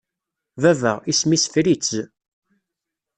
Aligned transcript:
Baba, 0.61 0.93
isem-is 1.11 1.45
Fritz. 1.51 1.89